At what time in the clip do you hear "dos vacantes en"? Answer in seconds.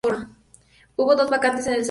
1.15-1.73